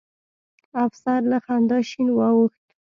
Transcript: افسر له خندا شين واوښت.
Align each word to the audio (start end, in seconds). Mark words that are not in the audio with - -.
افسر 0.85 1.19
له 1.31 1.37
خندا 1.45 1.79
شين 1.89 2.07
واوښت. 2.13 2.65